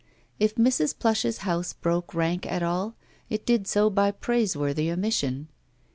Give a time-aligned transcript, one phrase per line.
[0.39, 0.97] If Mrs.
[0.97, 2.95] Plush's house broke rank at all,
[3.29, 5.47] it did so by praiseworthy omission.